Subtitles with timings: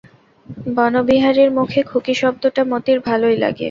[0.75, 3.59] বনবিহারীর মুখে খুকি শব্দটা মতির ভালোই লাগে।